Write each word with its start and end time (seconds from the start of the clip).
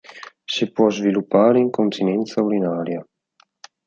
Si 0.45 0.71
può 0.71 0.89
sviluppare 0.89 1.59
incontinenza 1.59 2.41
urinaria. 2.41 3.05